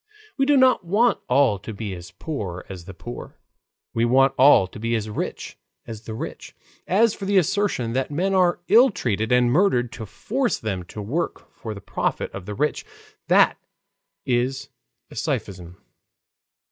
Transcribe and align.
We 0.35 0.47
do 0.47 0.57
not 0.57 0.83
want 0.83 1.19
all 1.29 1.59
to 1.59 1.73
be 1.75 1.93
as 1.93 2.09
poor 2.09 2.65
as 2.69 2.85
the 2.85 2.93
poor; 2.95 3.37
we 3.93 4.03
want 4.03 4.33
all 4.35 4.65
to 4.65 4.79
be 4.79 4.95
as 4.95 5.11
rich 5.11 5.59
as 5.85 6.05
the 6.05 6.15
rich. 6.15 6.55
As 6.87 7.13
for 7.13 7.25
the 7.25 7.37
assertion 7.37 7.93
that 7.93 8.09
men 8.09 8.33
are 8.33 8.61
ill 8.67 8.89
treated 8.89 9.31
and 9.31 9.51
murdered 9.51 9.91
to 9.91 10.07
force 10.07 10.57
them 10.57 10.81
to 10.85 11.03
work 11.03 11.53
for 11.53 11.75
the 11.75 11.81
profit 11.81 12.31
of 12.31 12.47
the 12.47 12.55
rich, 12.55 12.83
that 13.27 13.59
is 14.25 14.69
a 15.11 15.15
sophism. 15.15 15.77